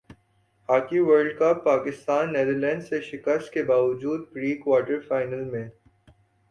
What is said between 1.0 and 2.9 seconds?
world cup Pakistan Netherlands